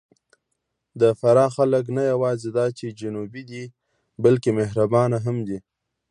د 1.01 1.03
فراه 1.19 1.51
خلک 1.57 1.85
نه 1.97 2.03
یواځې 2.11 2.49
دا 2.57 2.65
چې 2.77 2.95
جنوبي 2.99 3.43
دي، 3.49 3.63
بلکې 4.23 4.49
مهربانه 4.59 5.17
هم 5.25 5.37
دي. 5.47 5.59